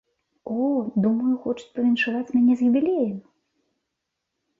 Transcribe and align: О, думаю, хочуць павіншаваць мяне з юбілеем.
О, 0.53 0.69
думаю, 1.03 1.33
хочуць 1.43 1.67
павіншаваць 1.75 2.33
мяне 2.37 2.53
з 2.61 2.71
юбілеем. 2.71 3.13